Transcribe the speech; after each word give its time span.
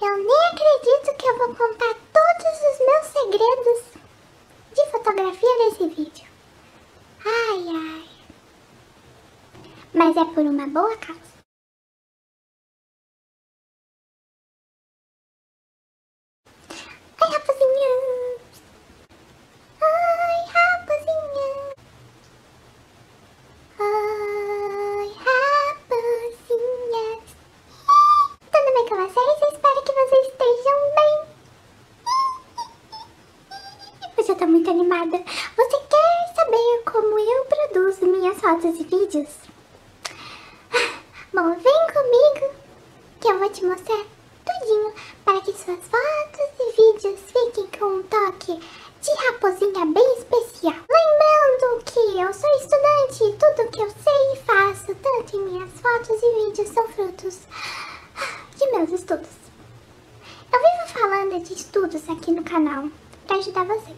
Eu 0.00 0.16
nem 0.18 0.40
acredito 0.52 1.16
que 1.18 1.26
eu 1.26 1.38
vou 1.38 1.54
contar 1.54 1.94
todos 2.12 2.60
os 2.70 2.78
meus 2.86 3.06
segredos 3.06 3.80
de 4.74 4.86
fotografia 4.90 5.56
nesse 5.58 5.88
vídeo. 5.88 6.26
Ai, 7.24 7.64
ai. 7.68 8.08
Mas 9.94 10.16
é 10.16 10.24
por 10.24 10.44
uma 10.44 10.66
boa 10.68 10.96
causa. 10.98 11.36
Ai, 17.18 17.30
rapazinha. 17.32 17.92
Ai, 19.80 20.44
rapazinha. 20.54 21.48
Ai, 23.80 25.08
rapazinhas. 25.24 27.24
Tudo 28.52 28.68
bem 28.74 28.86
com 28.88 28.96
vocês? 28.96 29.36
Eu 29.42 29.48
espero 29.52 29.82
que 29.82 29.92
vocês 29.92 30.26
estejam 30.26 30.80
bem. 30.94 31.14
Hoje 34.18 34.30
eu 34.30 34.36
tô 34.36 34.46
muito 34.46 34.70
animada. 34.70 35.18
Você 35.56 35.78
quer 35.90 36.34
saber 36.34 36.82
como 36.90 37.18
eu 37.18 37.44
produzo 37.46 38.06
minhas 38.06 38.38
fotos 38.38 38.78
e 38.80 38.84
vídeos? 39.16 39.34
Bom, 41.32 41.54
vem 41.54 41.86
comigo 41.92 42.54
que 43.20 43.28
eu 43.28 43.38
vou 43.38 43.50
te 43.50 43.64
mostrar 43.64 44.04
tudinho 44.44 44.94
para 45.24 45.40
que 45.40 45.52
suas 45.52 45.80
fotos 45.84 46.50
e 46.60 46.72
vídeos 46.72 47.20
fiquem 47.26 47.66
com 47.78 47.86
um 47.86 48.02
toque 48.02 48.58
de 49.00 49.10
raposinha 49.26 49.86
bem 49.86 50.18
especial. 50.18 50.74
Lembrando 50.90 51.84
que 51.84 52.20
eu 52.20 52.32
sou 52.32 52.50
estudante 52.56 53.24
e 53.24 53.36
tudo 53.38 53.70
que 53.70 53.80
eu 53.80 53.90
sei 53.90 54.32
e 54.32 54.36
faço, 54.44 54.94
tanto 54.94 55.36
em 55.36 55.44
minhas 55.44 55.70
fotos 55.80 56.22
e 56.22 56.46
vídeos, 56.46 56.68
são 56.68 56.88
frutos 56.88 57.38
de 58.56 58.70
meus 58.72 58.92
estudos. 58.92 59.28
Eu 60.52 60.58
vivo 60.58 60.98
falando 60.98 61.42
de 61.42 61.52
estudos 61.54 62.08
aqui 62.08 62.32
no 62.32 62.44
canal 62.44 62.88
para 63.26 63.36
ajudar 63.36 63.64
vocês. 63.64 63.96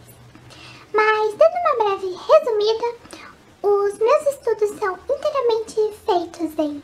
Mas, 0.93 1.35
dando 1.35 1.53
uma 1.53 1.85
breve 1.85 2.07
resumida, 2.07 3.08
os 3.69 3.99
meus 3.99 4.25
estudos 4.27 4.79
são 4.79 4.97
inteiramente 5.07 5.93
feitos 6.03 6.57
em 6.57 6.83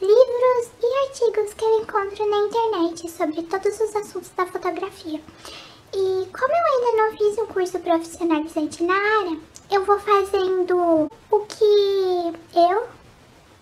livros 0.00 0.70
e 0.82 1.06
artigos 1.06 1.54
que 1.54 1.64
eu 1.64 1.80
encontro 1.80 2.28
na 2.28 2.36
internet 2.38 3.08
sobre 3.08 3.42
todos 3.44 3.80
os 3.80 3.94
assuntos 3.94 4.30
da 4.36 4.44
fotografia. 4.46 5.20
E 5.92 6.28
como 6.32 6.52
eu 6.52 6.66
ainda 6.66 7.02
não 7.02 7.16
fiz 7.16 7.38
um 7.38 7.46
curso 7.46 7.78
profissionalizante 7.78 8.82
na 8.82 8.94
área, 8.94 9.38
eu 9.70 9.84
vou 9.84 9.98
fazendo 10.00 11.08
o 11.30 11.40
que 11.40 12.32
eu, 12.54 12.88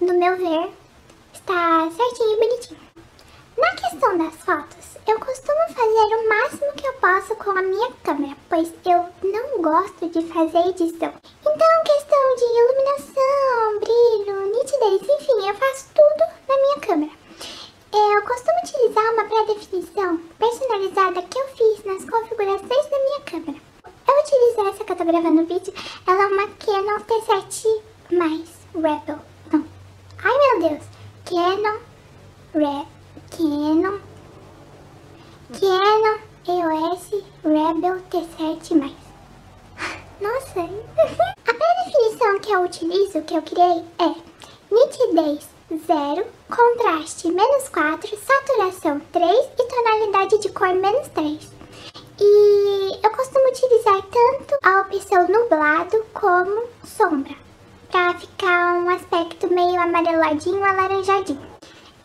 no 0.01 0.15
meu 0.15 0.37
ver, 0.39 0.71
está 1.35 1.91
certinho 1.91 2.33
e 2.33 2.41
bonitinho. 2.41 2.81
Na 3.59 3.71
questão 3.77 4.17
das 4.17 4.35
fotos, 4.37 4.97
eu 5.07 5.21
costumo 5.21 5.61
fazer 5.69 6.17
o 6.17 6.29
máximo 6.29 6.73
que 6.75 6.87
eu 6.87 6.95
posso 6.95 7.37
com 7.37 7.51
a 7.51 7.63
minha 7.63 7.93
câmera, 8.03 8.37
pois 8.49 8.73
eu 8.87 9.09
não 9.23 9.61
gosto 9.61 10.09
de 10.09 10.23
fazer 10.29 10.69
edição. 10.71 11.13
De 12.35 12.45
iluminação, 12.45 13.79
brilho, 13.81 14.47
nitidez, 14.47 15.03
enfim, 15.03 15.47
eu 15.47 15.55
faço 15.55 15.89
tudo 15.95 16.25
na 16.49 16.57
minha 16.57 16.81
câmera. 16.81 17.13
Eu 17.93 18.23
costumo 18.23 18.59
utilizar 18.65 19.13
uma 19.13 19.25
pré-definição 19.25 20.19
personalizada 20.39 21.23
que 21.23 21.39
eu 21.39 21.49
fiz 21.49 21.85
nas 21.85 22.09
configurações 22.09 22.87
da 22.89 22.99
minha 22.99 23.21
câmera. 23.21 23.63
Eu 24.09 24.19
utilizo 24.19 24.69
essa 24.69 24.85
que 24.85 24.93
eu 24.93 24.97
tô 24.97 25.05
gravando 25.05 25.43
no 25.43 25.47
vídeo, 25.47 25.75
ela 26.07 26.23
é 26.23 26.27
uma 26.27 26.49
Canon 26.49 27.01
T7 27.01 27.83
mais 28.13 28.49
Rebel. 28.75 29.19
Não. 29.53 29.67
Ai 30.25 30.39
meu 30.39 30.71
Deus. 30.71 30.85
Canon 31.27 31.81
Rebel. 32.55 33.03
Canon, 33.31 33.99
Canon 35.53 36.19
EOS 36.49 37.25
Rebel 37.45 38.03
T7+. 38.11 38.95
Nossa, 40.21 40.61
pré-definição 42.23 42.39
que 42.39 42.53
eu 42.53 42.63
utilizo, 42.63 43.23
que 43.23 43.35
eu 43.35 43.43
criei, 43.43 43.85
é 43.99 44.15
nitidez 44.71 45.49
0, 45.87 46.27
contraste 46.49 47.29
menos 47.29 47.69
4, 47.69 48.17
saturação 48.17 49.01
3 49.13 49.49
e 49.59 49.65
tonalidade 49.65 50.39
de 50.39 50.49
cor 50.51 50.73
menos 50.75 51.09
3. 51.09 51.51
E 52.21 53.01
eu 53.03 53.11
costumo 53.11 53.49
utilizar 53.49 54.03
tanto 54.03 54.57
a 54.63 54.81
opção 54.83 55.27
nublado 55.29 56.05
como 56.15 56.65
sombra, 56.85 57.35
para 57.91 58.15
ficar 58.15 58.75
um 58.75 58.89
aspecto 58.91 59.53
meio 59.53 59.81
amareladinho, 59.81 60.65
alaranjadinho. 60.65 61.53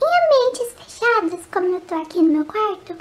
Em 0.01 0.25
ambientes 0.25 0.73
fechados, 0.73 1.45
como 1.51 1.75
eu 1.75 1.81
tô 1.81 1.95
aqui 1.95 2.19
no 2.19 2.33
meu 2.33 2.45
quarto, 2.45 2.95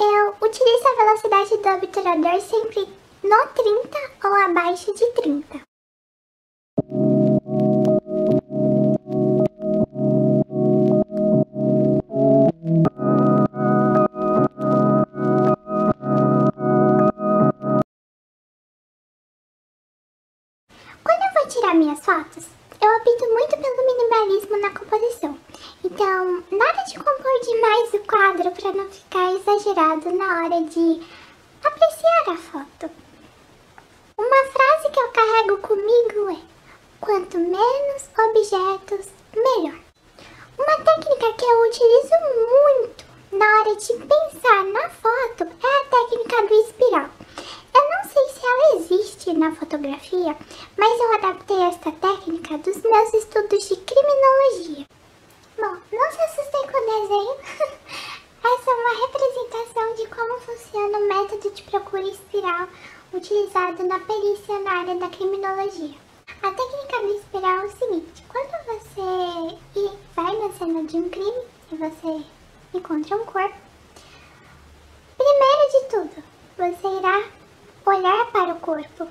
eu 0.00 0.34
utilizo 0.40 0.88
a 0.88 1.04
velocidade 1.04 1.56
do 1.56 1.68
obturador 1.68 2.40
sempre 2.40 2.88
no 3.22 3.46
30 3.48 3.98
ou 4.24 4.34
abaixo 4.34 4.94
de 4.94 5.06
30. 5.12 5.73
Tirar 21.46 21.74
minhas 21.74 22.04
fotos, 22.04 22.46
eu 22.80 22.90
opto 22.96 23.26
muito 23.32 23.56
pelo 23.56 23.86
minimalismo 23.86 24.56
na 24.60 24.70
composição. 24.70 25.38
Então, 25.84 26.42
nada 26.50 26.82
de 26.84 26.94
compor 26.94 27.40
demais 27.42 27.94
o 27.94 27.98
quadro 28.00 28.50
para 28.50 28.72
não 28.72 28.90
ficar 28.90 29.32
exagerado 29.34 30.10
na 30.16 30.24
hora 30.24 30.62
de 30.62 31.02
apreciar 31.62 32.28
a 32.28 32.36
foto. 32.36 32.90
Uma 34.18 34.44
frase 34.46 34.90
que 34.90 34.98
eu 34.98 35.08
carrego 35.12 35.58
comigo 35.58 36.30
é: 36.30 36.38
quanto 37.00 37.38
menos 37.38 38.08
objetos, 38.18 39.06
melhor. 39.34 39.78
Uma 40.58 40.76
técnica 40.82 41.32
que 41.34 41.44
eu 41.44 41.68
utilizo 41.68 42.14
muito 42.50 43.04
na 43.32 43.60
hora 43.60 43.76
de 43.76 43.92
pensar 43.92 44.64
na 44.64 44.88
foto 44.88 45.44
é 45.44 45.80
a 45.80 45.84
técnica 45.90 46.46
do 46.46 46.54
espiral. 46.54 47.10
Sei 48.14 48.28
se 48.28 48.46
ela 48.46 48.76
existe 48.76 49.32
na 49.32 49.52
fotografia, 49.56 50.36
mas 50.76 51.00
eu 51.00 51.14
adaptei 51.14 51.60
esta 51.62 51.90
técnica 51.90 52.58
dos 52.58 52.76
meus 52.80 53.12
estudos 53.12 53.68
de 53.68 53.74
criminologia. 53.74 54.86
Bom, 55.58 55.76
não 55.92 56.12
se 56.12 56.20
assustem 56.20 56.62
com 56.62 56.78
o 56.78 57.02
desenho. 57.02 57.34
Essa 58.44 58.70
é 58.70 58.74
uma 58.74 59.06
representação 59.06 59.94
de 59.96 60.06
como 60.06 60.40
funciona 60.42 60.98
o 60.98 61.08
método 61.08 61.50
de 61.50 61.62
procura 61.64 62.02
espiral 62.02 62.68
utilizado 63.12 63.82
na 63.82 63.98
perícia 63.98 64.60
na 64.60 64.70
área 64.70 64.94
da 64.94 65.08
criminologia. 65.08 65.98
A 66.40 66.52
técnica 66.52 67.00
do 67.00 67.14
espiral 67.16 67.62
é 67.62 67.64
o 67.64 67.76
seguinte, 67.76 68.24
quando 68.28 68.64
você 68.66 69.58
vai 70.14 70.36
na 70.36 70.52
cena 70.52 70.84
de 70.84 70.98
um 70.98 71.10
crime 71.10 71.42
e 71.72 71.74
você 71.74 72.24
encontra 72.74 73.16
um 73.16 73.24
corpo, 73.24 73.56
primeiro 75.18 75.70
de 75.72 75.88
tudo, 75.88 76.24
você 76.56 76.86
irá 76.86 77.24
olhar 77.86 78.26
para 78.32 78.54
o 78.54 78.60
corpo, 78.60 79.06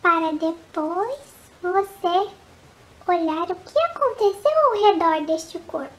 para 0.00 0.32
depois 0.32 1.18
você 1.62 2.30
olhar 3.06 3.50
o 3.50 3.54
que 3.54 3.78
aconteceu 3.78 4.52
ao 4.64 4.82
redor 4.84 5.26
deste 5.26 5.58
corpo. 5.60 5.92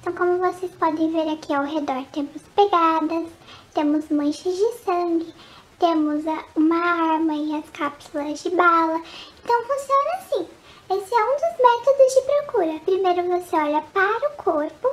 Então, 0.00 0.12
como 0.12 0.38
vocês 0.38 0.72
podem 0.72 1.12
ver 1.12 1.32
aqui 1.32 1.54
ao 1.54 1.64
redor, 1.64 2.04
temos 2.12 2.42
pegadas, 2.54 3.28
temos 3.72 4.08
manchas 4.10 4.56
de 4.56 4.72
sangue, 4.84 5.32
temos 5.78 6.24
uma 6.56 7.14
arma 7.14 7.34
e 7.34 7.56
as 7.56 7.70
cápsulas 7.70 8.42
de 8.42 8.50
bala. 8.50 9.00
Então, 9.42 9.62
funciona 9.62 10.10
assim. 10.18 10.48
Esse 10.90 11.14
é 11.14 11.24
um 11.24 11.34
dos 11.34 11.56
métodos 11.58 12.14
de 12.14 12.22
procura. 12.22 12.80
Primeiro 12.84 13.22
você 13.28 13.56
olha 13.56 13.82
para 13.92 14.28
o 14.28 14.36
corpo, 14.36 14.92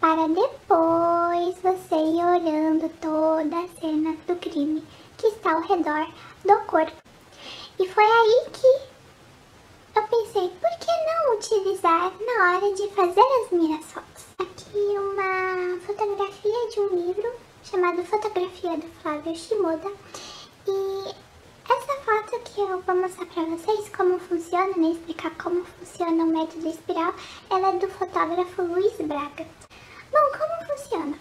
para 0.00 0.28
depois 0.28 1.56
você 1.62 1.94
ir 1.94 2.24
olhando 2.24 2.90
toda 3.00 3.56
a 3.60 3.68
cena 3.80 4.16
do 4.26 4.36
crime 4.36 4.82
que 5.20 5.26
está 5.26 5.52
ao 5.52 5.60
redor 5.60 6.06
do 6.46 6.66
corpo. 6.66 6.96
E 7.78 7.86
foi 7.86 8.04
aí 8.04 8.46
que 8.52 9.98
eu 9.98 10.02
pensei, 10.04 10.48
por 10.48 10.70
que 10.78 10.90
não 11.06 11.36
utilizar 11.36 12.10
na 12.24 12.54
hora 12.54 12.74
de 12.74 12.88
fazer 12.88 13.20
as 13.20 13.50
minhas 13.50 13.84
fotos? 13.84 14.24
Aqui 14.38 14.78
uma 14.78 15.78
fotografia 15.80 16.70
de 16.70 16.80
um 16.80 17.06
livro 17.06 17.32
chamado 17.64 18.02
Fotografia 18.04 18.78
do 18.78 18.88
Flávio 19.02 19.36
Shimoda. 19.36 19.92
E 20.66 21.14
essa 21.68 22.00
foto 22.02 22.40
que 22.44 22.60
eu 22.62 22.80
vou 22.80 22.96
mostrar 22.96 23.26
pra 23.26 23.44
vocês 23.44 23.90
como 23.94 24.18
funciona, 24.20 24.74
né, 24.74 24.92
explicar 24.92 25.32
como 25.36 25.64
funciona 25.64 26.24
o 26.24 26.28
método 26.28 26.66
espiral, 26.66 27.14
ela 27.50 27.74
é 27.74 27.78
do 27.78 27.88
fotógrafo 27.88 28.62
Luiz 28.62 28.96
Braga. 28.96 29.46
Bom, 30.10 30.38
como 30.38 30.78
funciona? 30.78 31.18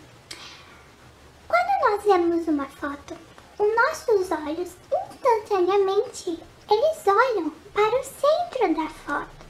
Quando 1.47 1.91
nós 1.91 2.03
vemos 2.03 2.47
uma 2.47 2.65
foto, 2.65 3.28
os 3.59 3.75
nossos 3.75 4.31
olhos 4.31 4.71
instantaneamente 4.91 6.39
eles 6.71 7.07
olham 7.07 7.51
para 7.73 7.99
o 7.99 8.03
centro 8.03 8.75
da 8.75 8.89
foto, 8.89 9.45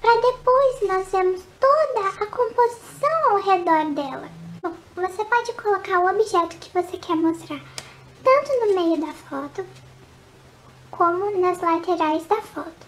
para 0.00 0.20
depois 0.20 0.88
nós 0.88 1.08
vemos 1.12 1.42
toda 1.60 2.08
a 2.08 2.26
composição 2.26 3.30
ao 3.30 3.36
redor 3.40 3.94
dela. 3.94 4.28
Bom, 4.62 4.74
você 4.96 5.24
pode 5.24 5.52
colocar 5.54 6.00
o 6.00 6.10
objeto 6.10 6.56
que 6.58 6.72
você 6.72 6.96
quer 6.96 7.16
mostrar 7.16 7.60
tanto 8.24 8.52
no 8.60 8.74
meio 8.74 9.00
da 9.00 9.12
foto 9.12 9.64
como 10.90 11.38
nas 11.40 11.60
laterais 11.60 12.24
da 12.26 12.40
foto. 12.42 12.86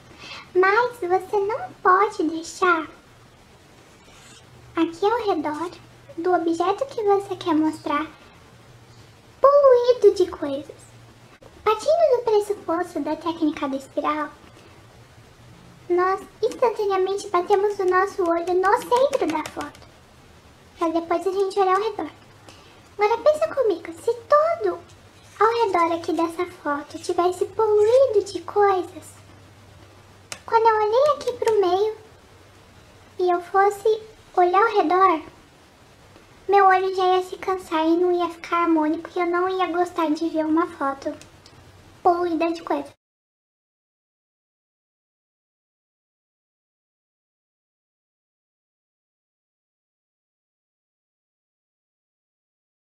Mas 0.54 0.92
você 0.98 1.36
não 1.36 1.72
pode 1.82 2.22
deixar 2.24 2.86
aqui 4.76 5.04
ao 5.04 5.26
redor 5.26 5.70
do 6.18 6.32
objeto 6.32 6.86
que 6.86 7.02
você 7.02 7.36
quer 7.36 7.54
mostrar 7.54 8.06
poluído 9.94 10.14
de 10.14 10.26
coisas. 10.30 10.84
Partindo 11.62 12.16
do 12.16 12.24
pressuposto 12.24 13.00
da 13.00 13.16
técnica 13.16 13.68
da 13.68 13.76
espiral, 13.76 14.28
nós 15.88 16.20
instantaneamente 16.42 17.28
batemos 17.28 17.78
o 17.78 17.84
nosso 17.84 18.22
olho 18.22 18.54
no 18.54 18.78
centro 18.78 19.26
da 19.26 19.44
foto, 19.50 19.80
para 20.78 20.88
depois 20.88 21.26
a 21.26 21.32
gente 21.32 21.58
olhar 21.58 21.76
ao 21.76 21.82
redor. 21.82 22.10
Agora 22.98 23.18
pensa 23.18 23.54
comigo, 23.54 23.92
se 23.92 24.14
todo 24.14 24.78
ao 25.40 25.66
redor 25.66 25.96
aqui 25.96 26.12
dessa 26.12 26.46
foto 26.62 26.98
tivesse 26.98 27.44
poluído 27.46 28.24
de 28.24 28.40
coisas, 28.42 29.14
quando 30.46 30.66
eu 30.66 30.76
olhei 30.76 31.14
aqui 31.14 31.32
para 31.32 31.52
o 31.52 31.60
meio 31.60 31.96
e 33.18 33.30
eu 33.30 33.40
fosse 33.40 34.00
olhar 34.36 34.62
ao 34.62 34.76
redor, 34.76 35.33
meu 36.48 36.66
olho 36.66 36.94
já 36.94 37.16
ia 37.16 37.22
se 37.22 37.36
cansar 37.38 37.86
e 37.86 37.96
não 37.96 38.12
ia 38.12 38.28
ficar 38.28 38.64
harmônico 38.64 39.10
e 39.16 39.20
eu 39.20 39.26
não 39.26 39.48
ia 39.48 39.66
gostar 39.72 40.10
de 40.10 40.28
ver 40.28 40.44
uma 40.44 40.66
foto 40.66 41.14
poluída 42.02 42.52
de 42.52 42.62
coisa. 42.62 42.92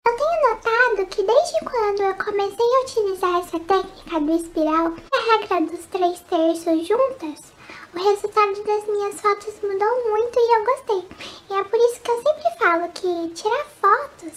Eu 0.08 0.16
tenho 0.18 0.50
notado 0.50 1.10
que 1.10 1.24
desde 1.24 1.60
quando 1.60 2.02
eu 2.02 2.16
comecei 2.16 2.66
a 2.66 2.82
utilizar 2.84 3.40
essa 3.40 3.60
técnica 3.60 4.20
do 4.20 4.32
espiral, 4.32 4.88
a 5.14 5.40
regra 5.40 5.62
dos 5.62 5.86
três 5.88 6.20
terços 6.22 6.88
juntas, 6.88 7.52
o 7.94 8.00
resultado 8.00 8.64
das 8.64 8.88
minhas 8.88 9.20
fotos 9.20 9.54
mudou 9.62 10.10
muito 10.10 10.40
e 10.40 10.56
eu 10.56 10.66
gostei. 10.66 11.08
E 11.50 11.54
é 11.54 11.64
por 11.64 11.78
isso 11.78 12.00
que 12.02 12.12
eu 12.12 12.22
sempre 12.24 12.58
falo 12.58 12.90
que 12.94 13.30
tirar 13.36 13.66
fotos 13.82 14.34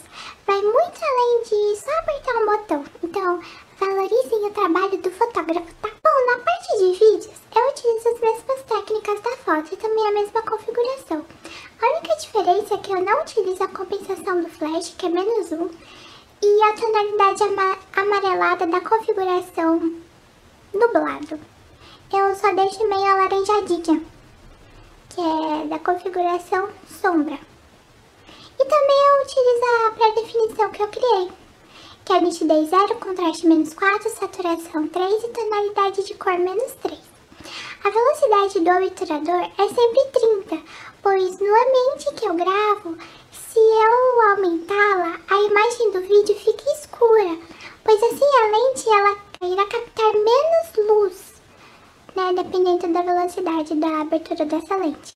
vai 0.46 0.60
muito 0.60 1.00
além 1.02 1.42
de 1.44 1.80
só 1.80 1.90
apertar 1.98 2.36
um 2.36 2.46
botão. 2.46 2.84
Então, 3.02 3.40
valorizem 3.78 4.46
o 4.46 4.50
trabalho 4.50 4.98
do 4.98 5.10
fotógrafo, 5.10 5.74
tá? 5.80 5.90
Bom, 6.02 6.30
na 6.30 6.38
parte 6.38 6.78
de 6.78 6.92
vídeos, 6.98 7.40
eu 7.54 7.68
utilizo 7.68 8.08
as 8.08 8.20
mesmas 8.20 8.62
técnicas 8.62 9.20
da 9.20 9.36
foto 9.36 9.72
e 9.72 9.76
também 9.76 10.06
a 10.06 10.12
mesma 10.12 10.42
configuração. 10.42 11.24
A 11.80 11.86
única 11.86 12.16
diferença 12.16 12.74
é 12.74 12.78
que 12.78 12.92
eu 12.92 13.02
não 13.02 13.20
utilizo 13.20 13.62
a 13.62 13.68
compensação 13.68 14.42
do 14.42 14.48
flash, 14.48 14.94
que 14.98 15.06
é 15.06 15.08
menos 15.08 15.52
um, 15.52 15.70
e 16.42 16.62
a 16.62 16.72
tonalidade 16.72 17.42
ama 17.44 17.78
amarelada 17.94 18.66
da 18.66 18.80
configuração 18.80 20.02
nublado. 20.72 21.53
Eu 22.16 22.32
só 22.36 22.54
deixo 22.54 22.86
meio 22.86 23.06
alaranjadinha, 23.06 24.00
que 25.10 25.20
é 25.20 25.66
da 25.66 25.80
configuração 25.80 26.68
sombra. 26.86 27.36
E 28.56 28.64
também 28.64 28.98
eu 29.08 29.22
utilizo 29.24 29.64
a 29.64 29.90
pré-definição 29.90 30.70
que 30.70 30.80
eu 30.80 30.88
criei, 30.88 31.32
que 32.04 32.12
é 32.12 32.20
nitidez 32.20 32.70
0, 32.70 32.94
contraste 33.00 33.48
menos 33.48 33.74
4, 33.74 34.08
saturação 34.10 34.86
3 34.86 35.24
e 35.24 35.28
tonalidade 35.28 36.04
de 36.04 36.14
cor 36.14 36.38
menos 36.38 36.72
3. 36.82 37.00
A 37.82 37.90
velocidade 37.90 38.60
do 38.60 38.70
obturador 38.70 39.50
é 39.58 39.68
sempre 39.68 40.04
30, 40.12 40.62
pois 41.02 41.40
no 41.40 41.46
ambiente 41.46 42.14
que 42.14 42.28
eu 42.28 42.34
gravo, 42.34 42.96
se 43.32 43.58
eu 43.58 44.30
aumentá-la, 44.30 45.18
a 45.28 45.42
imagem 45.42 45.90
do 45.90 46.00
vídeo 46.00 46.36
fica 46.36 46.72
escura, 46.74 47.38
pois 47.82 48.00
assim 48.04 48.24
a 48.24 48.46
lente 48.46 48.88
ela 48.88 49.18
irá 49.50 49.66
captar 49.66 50.12
menos 50.12 50.88
luz, 50.88 51.23
né, 52.32 52.42
dependendo 52.42 52.92
da 52.92 53.02
velocidade 53.02 53.74
da 53.74 54.00
abertura 54.00 54.46
dessa 54.46 54.76
lente. 54.76 55.12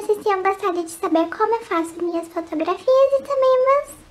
vocês 0.00 0.22
tenham 0.22 0.42
gostado 0.42 0.84
de 0.84 0.90
saber 0.90 1.28
como 1.28 1.54
eu 1.54 1.60
faço 1.64 2.02
minhas 2.02 2.28
fotografias 2.28 3.12
e 3.12 3.22
também 3.22 3.66
meus 3.66 4.07